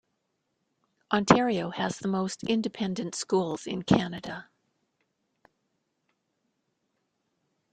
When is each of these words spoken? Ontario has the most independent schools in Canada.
Ontario 1.13 1.69
has 1.69 1.99
the 1.99 2.07
most 2.07 2.41
independent 2.45 3.13
schools 3.13 3.67
in 3.67 3.83
Canada. 3.83 4.49